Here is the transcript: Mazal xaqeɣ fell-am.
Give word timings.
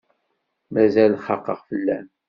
Mazal 0.73 1.13
xaqeɣ 1.25 1.59
fell-am. 1.67 2.07